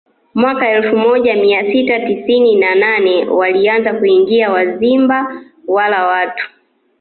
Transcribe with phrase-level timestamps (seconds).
[0.33, 6.49] Mwaka elfu moja mia sita tisini na nane walianza kuingia Wazimba wala watu